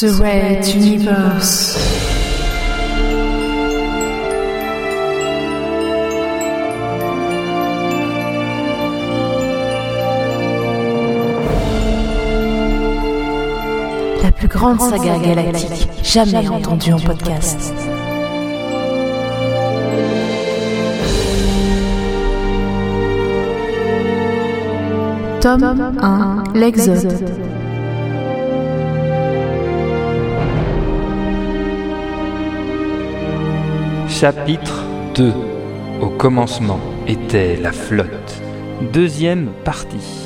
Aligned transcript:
The 0.00 0.10
Red 0.20 0.66
Universe. 0.74 1.78
La 14.20 14.32
plus 14.32 14.48
grande 14.48 14.80
saga 14.80 15.16
galactique 15.18 15.88
jamais 16.02 16.48
entendue 16.48 16.92
en 16.94 16.98
podcast. 16.98 17.72
Tome 25.40 25.92
1 26.02 26.42
L'Exode. 26.56 27.63
Chapitre 34.20 34.84
2 35.16 35.32
Au 36.00 36.08
commencement 36.08 36.78
était 37.08 37.56
la 37.56 37.72
flotte. 37.72 38.40
Deuxième 38.92 39.48
partie. 39.64 40.23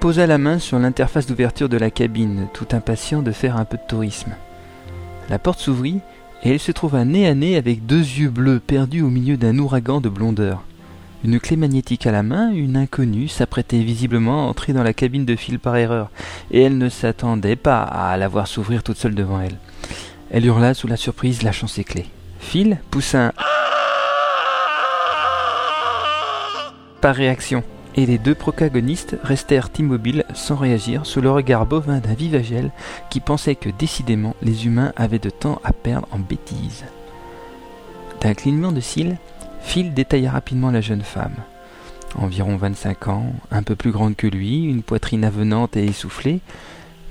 Posa 0.00 0.26
la 0.26 0.38
main 0.38 0.58
sur 0.58 0.78
l'interface 0.78 1.26
d'ouverture 1.26 1.68
de 1.68 1.76
la 1.76 1.90
cabine, 1.90 2.46
tout 2.52 2.68
impatient 2.72 3.22
de 3.22 3.32
faire 3.32 3.56
un 3.56 3.64
peu 3.64 3.76
de 3.76 3.86
tourisme. 3.88 4.32
La 5.28 5.38
porte 5.38 5.58
s'ouvrit 5.58 6.00
et 6.44 6.50
elle 6.52 6.60
se 6.60 6.72
trouva 6.72 7.04
nez 7.04 7.26
à 7.26 7.34
nez 7.34 7.56
avec 7.56 7.84
deux 7.84 7.98
yeux 7.98 8.30
bleus 8.30 8.60
perdus 8.60 9.02
au 9.02 9.08
milieu 9.08 9.36
d'un 9.36 9.58
ouragan 9.58 10.00
de 10.00 10.08
blondeur. 10.08 10.62
Une 11.24 11.40
clé 11.40 11.56
magnétique 11.56 12.06
à 12.06 12.12
la 12.12 12.22
main, 12.22 12.52
une 12.52 12.76
inconnue 12.76 13.26
s'apprêtait 13.26 13.80
visiblement 13.80 14.44
à 14.44 14.48
entrer 14.48 14.72
dans 14.72 14.84
la 14.84 14.92
cabine 14.92 15.24
de 15.24 15.34
Phil 15.34 15.58
par 15.58 15.76
erreur, 15.76 16.10
et 16.52 16.62
elle 16.62 16.78
ne 16.78 16.88
s'attendait 16.88 17.56
pas 17.56 17.82
à 17.82 18.16
la 18.16 18.28
voir 18.28 18.46
s'ouvrir 18.46 18.84
toute 18.84 18.98
seule 18.98 19.16
devant 19.16 19.40
elle. 19.40 19.58
Elle 20.30 20.46
hurla 20.46 20.74
sous 20.74 20.86
la 20.86 20.96
surprise, 20.96 21.42
lâchant 21.42 21.66
ses 21.66 21.82
clés. 21.82 22.06
Phil 22.38 22.78
poussa 22.90 23.26
un 23.26 23.32
par 27.00 27.14
réaction, 27.14 27.64
et 27.94 28.06
les 28.06 28.18
deux 28.18 28.34
protagonistes 28.34 29.16
restèrent 29.22 29.70
immobiles 29.78 30.24
sans 30.34 30.56
réagir 30.56 31.06
sous 31.06 31.20
le 31.20 31.30
regard 31.30 31.66
bovin 31.66 31.98
d'un 31.98 32.14
vivagel 32.14 32.70
qui 33.10 33.20
pensait 33.20 33.54
que 33.54 33.70
décidément 33.70 34.36
les 34.42 34.66
humains 34.66 34.92
avaient 34.96 35.18
de 35.18 35.30
temps 35.30 35.60
à 35.64 35.72
perdre 35.72 36.08
en 36.10 36.18
bêtises. 36.18 36.84
D'un 38.20 38.34
clignement 38.34 38.72
de 38.72 38.80
cils, 38.80 39.16
Phil 39.62 39.94
détailla 39.94 40.30
rapidement 40.30 40.70
la 40.70 40.80
jeune 40.80 41.02
femme. 41.02 41.34
Environ 42.14 42.56
25 42.56 43.08
ans, 43.08 43.32
un 43.50 43.62
peu 43.62 43.76
plus 43.76 43.90
grande 43.90 44.16
que 44.16 44.26
lui, 44.26 44.64
une 44.64 44.82
poitrine 44.82 45.24
avenante 45.24 45.76
et 45.76 45.84
essoufflée, 45.84 46.40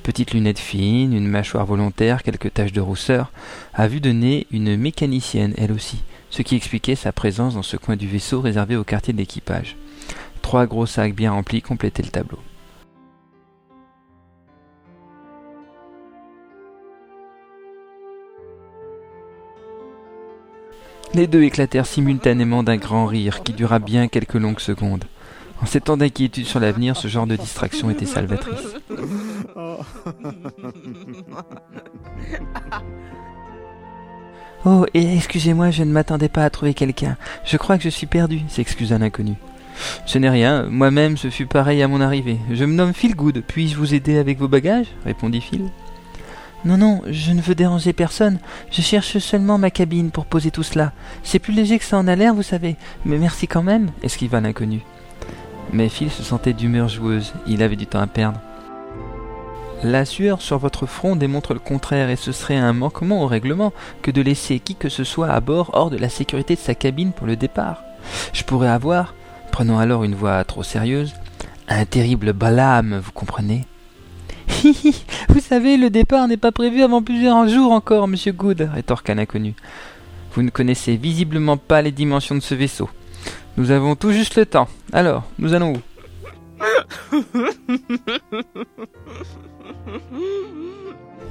petites 0.03 0.33
lunettes 0.33 0.59
fines, 0.59 1.13
une 1.13 1.27
mâchoire 1.27 1.65
volontaire, 1.65 2.23
quelques 2.23 2.53
taches 2.53 2.71
de 2.71 2.81
rousseur, 2.81 3.31
à 3.73 3.87
vue 3.87 3.99
de 3.99 4.11
nez 4.11 4.47
une 4.51 4.75
mécanicienne 4.75 5.53
elle 5.57 5.71
aussi, 5.71 6.01
ce 6.29 6.41
qui 6.41 6.55
expliquait 6.55 6.95
sa 6.95 7.11
présence 7.11 7.55
dans 7.55 7.63
ce 7.63 7.77
coin 7.77 7.95
du 7.95 8.07
vaisseau 8.07 8.41
réservé 8.41 8.75
au 8.75 8.83
quartier 8.83 9.13
d'équipage. 9.13 9.75
Trois 10.47 10.65
gros 10.65 10.85
sacs 10.85 11.13
bien 11.13 11.33
remplis 11.33 11.61
complétaient 11.61 12.03
le 12.03 12.07
tableau. 12.07 12.39
Les 21.13 21.27
deux 21.27 21.43
éclatèrent 21.43 21.85
simultanément 21.85 22.63
d'un 22.63 22.77
grand 22.77 23.07
rire 23.07 23.43
qui 23.43 23.51
dura 23.51 23.79
bien 23.79 24.07
quelques 24.07 24.35
longues 24.35 24.61
secondes. 24.61 25.03
En 25.61 25.65
ces 25.65 25.81
temps 25.81 25.97
d'inquiétude 25.97 26.45
sur 26.45 26.61
l'avenir, 26.61 26.95
ce 26.95 27.09
genre 27.09 27.27
de 27.27 27.35
distraction 27.35 27.89
était 27.89 28.05
salvatrice. 28.05 28.77
Oh, 34.63 34.85
et 34.93 35.13
excusez-moi, 35.13 35.71
je 35.71 35.83
ne 35.83 35.91
m'attendais 35.91 36.29
pas 36.29 36.45
à 36.45 36.49
trouver 36.49 36.73
quelqu'un. 36.73 37.17
Je 37.43 37.57
crois 37.57 37.77
que 37.77 37.83
je 37.83 37.89
suis 37.89 38.07
perdu, 38.07 38.39
s'excusa 38.47 38.97
l'inconnu. 38.97 39.35
Ce 40.05 40.17
n'est 40.17 40.29
rien, 40.29 40.63
moi-même 40.63 41.17
ce 41.17 41.29
fut 41.29 41.45
pareil 41.45 41.81
à 41.81 41.87
mon 41.87 42.01
arrivée. 42.01 42.37
Je 42.51 42.65
me 42.65 42.73
nomme 42.73 42.93
Phil 42.93 43.15
Good, 43.15 43.43
puis-je 43.47 43.75
vous 43.75 43.93
aider 43.93 44.17
avec 44.17 44.39
vos 44.39 44.47
bagages 44.47 44.87
répondit 45.05 45.41
Phil. 45.41 45.69
Non, 46.65 46.77
non, 46.77 47.01
je 47.07 47.31
ne 47.31 47.41
veux 47.41 47.55
déranger 47.55 47.93
personne. 47.93 48.39
Je 48.71 48.81
cherche 48.81 49.19
seulement 49.19 49.57
ma 49.57 49.69
cabine 49.69 50.11
pour 50.11 50.25
poser 50.25 50.51
tout 50.51 50.63
cela. 50.63 50.91
C'est 51.23 51.39
plus 51.39 51.53
léger 51.53 51.77
que 51.77 51.85
ça 51.85 51.97
en 51.97 52.07
a 52.07 52.15
l'air, 52.15 52.33
vous 52.33 52.43
savez. 52.43 52.75
Mais 53.05 53.17
merci 53.17 53.47
quand 53.47 53.63
même, 53.63 53.91
esquiva 54.03 54.41
l'inconnu. 54.41 54.81
Mais 55.71 55.89
Phil 55.89 56.09
se 56.09 56.23
sentait 56.23 56.53
d'humeur 56.53 56.87
joueuse, 56.87 57.33
il 57.45 57.61
avait 57.61 57.75
du 57.75 57.85
temps 57.85 58.01
à 58.01 58.07
perdre. 58.07 58.41
La 59.83 60.05
sueur 60.05 60.41
sur 60.41 60.57
votre 60.57 60.87
front 60.87 61.15
démontre 61.15 61.53
le 61.53 61.59
contraire 61.59 62.09
et 62.09 62.15
ce 62.15 62.31
serait 62.31 62.55
un 62.55 62.73
manquement 62.73 63.21
au 63.21 63.27
règlement 63.27 63.73
que 64.01 64.09
de 64.09 64.21
laisser 64.21 64.59
qui 64.59 64.75
que 64.75 64.89
ce 64.89 65.03
soit 65.03 65.29
à 65.29 65.39
bord 65.39 65.69
hors 65.73 65.91
de 65.91 65.97
la 65.97 66.09
sécurité 66.09 66.55
de 66.55 66.59
sa 66.59 66.73
cabine 66.73 67.11
pour 67.11 67.27
le 67.27 67.35
départ. 67.35 67.83
Je 68.33 68.43
pourrais 68.43 68.69
avoir, 68.69 69.13
prenant 69.57 69.79
alors 69.79 70.03
une 70.03 70.13
voix 70.13 70.43
trop 70.43 70.61
sérieuse, 70.61 71.15
un 71.67 71.83
terrible 71.83 72.31
balame, 72.31 73.01
vous 73.03 73.11
comprenez 73.11 73.65
Hi 74.63 74.69
hi, 74.83 75.03
vous 75.29 75.39
savez, 75.39 75.77
le 75.77 75.89
départ 75.89 76.27
n'est 76.27 76.37
pas 76.37 76.51
prévu 76.51 76.83
avant 76.83 77.01
plusieurs 77.01 77.47
jours 77.47 77.71
encore, 77.71 78.07
monsieur 78.07 78.33
Good, 78.33 78.69
rétorqua 78.71 79.15
l'inconnu. 79.15 79.55
Vous 80.33 80.43
ne 80.43 80.51
connaissez 80.51 80.95
visiblement 80.95 81.57
pas 81.57 81.81
les 81.81 81.91
dimensions 81.91 82.35
de 82.35 82.39
ce 82.39 82.53
vaisseau. 82.53 82.87
Nous 83.57 83.71
avons 83.71 83.95
tout 83.95 84.11
juste 84.11 84.35
le 84.35 84.45
temps. 84.45 84.67
Alors, 84.93 85.23
nous 85.39 85.55
allons 85.55 85.73
où 85.73 85.81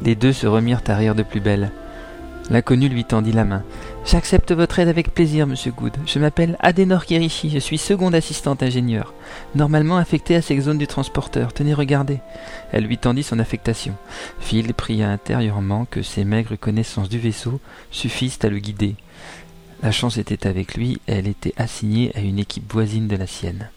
Les 0.03 0.17
deux 0.17 0.33
se 0.33 0.49
remirent 0.49 0.83
à 0.89 0.97
rire 0.97 1.15
de 1.15 1.23
plus 1.23 1.39
belle. 1.39 1.71
L'inconnu 2.49 2.89
lui 2.89 3.05
tendit 3.05 3.33
la 3.33 3.45
main. 3.45 3.65
J'accepte 4.05 4.53
votre 4.53 4.79
aide 4.79 4.89
avec 4.89 5.13
plaisir, 5.13 5.49
monsieur 5.49 5.73
Good. 5.73 5.97
Je 6.07 6.21
m'appelle 6.21 6.57
Adenor 6.61 7.05
Kirishi, 7.05 7.51
je 7.51 7.59
suis 7.59 7.77
seconde 7.77 8.15
assistante 8.15 8.63
ingénieure, 8.63 9.15
normalement 9.57 9.97
affectée 9.97 10.37
à 10.37 10.43
cette 10.43 10.61
zone 10.61 10.79
du 10.79 10.87
transporteur. 10.87 11.53
Tenez, 11.53 11.75
regardez. 11.75 12.21
Elle 12.71 12.85
lui 12.85 12.99
tendit 12.99 13.25
son 13.25 13.41
affectation. 13.41 13.95
Phil 14.39 14.75
pria 14.75 15.11
intérieurement 15.11 15.87
que 15.91 16.03
ses 16.03 16.25
maigres 16.25 16.59
connaissances 16.59 17.09
du 17.09 17.19
vaisseau 17.19 17.61
suffisent 17.91 18.39
à 18.45 18.49
le 18.49 18.59
guider. 18.59 18.95
La 19.83 19.91
chance 19.91 20.17
était 20.17 20.47
avec 20.47 20.77
lui, 20.77 21.01
elle 21.09 21.27
était 21.27 21.55
assignée 21.57 22.13
à 22.15 22.21
une 22.21 22.39
équipe 22.39 22.73
voisine 22.73 23.09
de 23.09 23.17
la 23.17 23.27
sienne. 23.27 23.71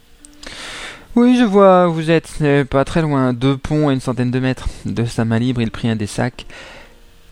Oui, 1.15 1.37
je 1.37 1.43
vois, 1.43 1.87
vous 1.87 2.11
êtes 2.11 2.43
pas 2.69 2.85
très 2.85 3.01
loin, 3.01 3.33
deux 3.33 3.57
ponts 3.57 3.89
à 3.89 3.93
une 3.93 3.99
centaine 3.99 4.29
de 4.29 4.39
mètres. 4.39 4.69
De 4.85 5.05
sa 5.05 5.25
main 5.25 5.39
libre, 5.39 5.59
il 5.59 5.71
prit 5.71 5.89
un 5.89 5.95
des 5.95 6.07
sacs 6.07 6.45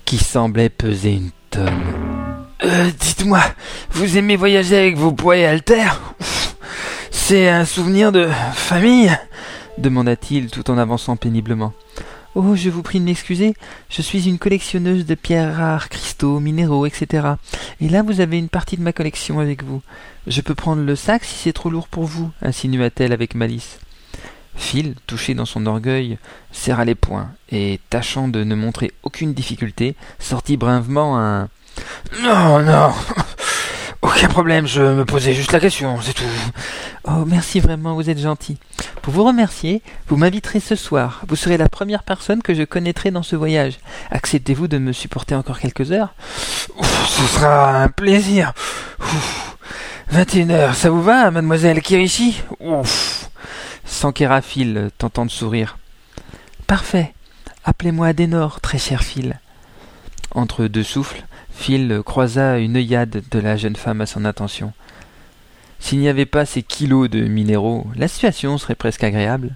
qui 0.08 0.18
semblait 0.18 0.70
peser 0.70 1.12
une 1.12 1.32
tonne. 1.50 1.84
Euh, 2.64 2.90
dites-moi, 2.98 3.42
vous 3.92 4.18
aimez 4.18 4.38
voyager 4.38 4.78
avec 4.78 4.96
vos 4.96 5.12
poids 5.12 5.36
et 5.36 5.46
haltères? 5.46 6.00
C'est 7.12 7.50
un 7.50 7.66
souvenir 7.66 8.14
de 8.14 8.30
famille? 8.54 9.12
demanda-t-il 9.78 10.50
tout 10.50 10.72
en 10.72 10.78
avançant 10.78 11.18
péniblement. 11.18 11.74
Oh, 12.36 12.56
je 12.56 12.70
vous 12.70 12.84
prie 12.84 13.02
de 13.02 13.06
m'excuser, 13.06 13.54
je 13.90 14.02
suis 14.02 14.30
une 14.30 14.40
collectionneuse 14.40 15.06
de 15.06 15.14
pierres 15.14 15.58
rares, 15.58 15.90
cristaux, 15.90 16.40
minéraux, 16.40 16.86
etc. 16.86 17.34
Et 17.82 17.90
là, 17.90 18.02
vous 18.02 18.22
avez 18.22 18.38
une 18.40 18.50
partie 18.50 18.78
de 18.78 18.84
ma 18.84 18.94
collection 18.94 19.40
avec 19.40 19.62
vous. 19.64 19.82
Je 20.26 20.40
peux 20.40 20.56
prendre 20.56 20.84
le 20.84 20.96
sac 20.96 21.26
si 21.26 21.36
c'est 21.36 21.54
trop 21.54 21.70
lourd 21.70 21.90
pour 21.90 22.06
vous, 22.06 22.32
insinua-t-elle 22.42 23.12
avec 23.12 23.36
malice. 23.36 23.80
Phil, 24.58 24.96
touché 25.06 25.36
dans 25.36 25.46
son 25.46 25.66
orgueil, 25.66 26.18
serra 26.52 26.84
les 26.84 26.96
poings 26.96 27.30
et, 27.52 27.80
tâchant 27.90 28.28
de 28.28 28.44
ne 28.44 28.56
montrer 28.56 28.92
aucune 29.04 29.34
difficulté, 29.34 29.96
sortit 30.20 30.58
bravement 30.58 31.18
un 31.20 31.48
Non, 32.22 32.60
non 32.60 32.92
Aucun 34.02 34.28
problème, 34.28 34.68
je 34.68 34.82
me 34.82 35.06
posais 35.06 35.34
juste 35.34 35.52
la 35.52 35.60
question, 35.60 36.00
c'est 36.02 36.14
tout. 36.14 36.24
Oh, 37.06 37.24
merci 37.26 37.60
vraiment, 37.60 37.96
vous 37.96 38.10
êtes 38.10 38.20
gentil. 38.20 38.58
Pour 39.02 39.14
vous 39.14 39.24
remercier, 39.24 39.82
vous 40.08 40.18
m'inviterez 40.18 40.60
ce 40.60 40.76
soir. 40.76 41.22
Vous 41.28 41.36
serez 41.36 41.58
la 41.58 41.70
première 41.70 42.04
personne 42.04 42.42
que 42.42 42.54
je 42.54 42.64
connaîtrai 42.64 43.12
dans 43.12 43.24
ce 43.24 43.36
voyage. 43.36 43.80
Acceptez-vous 44.12 44.68
de 44.68 44.78
me 44.78 44.92
supporter 44.92 45.36
encore 45.36 45.60
quelques 45.60 45.92
heures? 45.92 46.14
Ce 47.08 47.24
sera 47.24 47.84
un 47.84 47.88
plaisir. 47.90 48.54
21 50.10 50.50
heures, 50.52 50.76
ça 50.76 50.90
vous 50.90 51.02
va, 51.02 51.32
mademoiselle 51.32 51.82
Kirishi? 51.82 52.42
Ouf 52.60 53.27
Sans 53.98 54.12
Kéraphile, 54.12 54.92
tentant 55.00 55.26
de 55.26 55.32
sourire. 55.32 55.80
Parfait. 56.68 57.16
Appelez-moi 57.66 58.06
Adenor, 58.06 58.62
très 58.62 58.78
cher 58.78 59.02
Phil. 59.02 59.40
Entre 60.36 60.68
deux 60.68 60.84
souffles, 60.84 61.26
Phil 61.50 62.04
croisa 62.06 62.60
une 62.60 62.76
œillade 62.78 63.24
de 63.32 63.40
la 63.40 63.58
jeune 63.58 63.76
femme 63.76 64.02
à 64.02 64.06
son 64.06 64.24
attention. 64.24 64.72
S'il 65.80 65.98
n'y 65.98 66.10
avait 66.10 66.28
pas 66.28 66.46
ces 66.46 66.62
kilos 66.62 67.10
de 67.10 67.22
minéraux, 67.22 67.88
la 67.96 68.08
situation 68.08 68.60
serait 68.60 68.76
presque 68.76 69.04
agréable. 69.04 69.56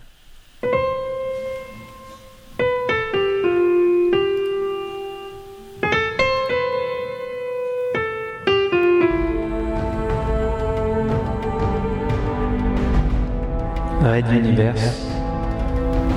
Red 14.12 14.25
Universe 14.30 15.08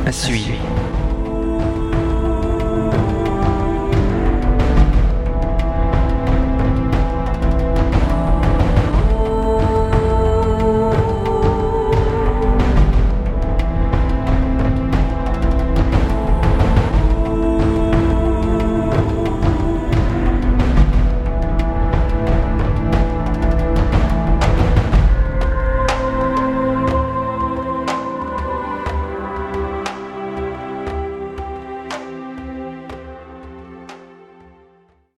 à 0.04 0.10
suivre. 0.10 0.83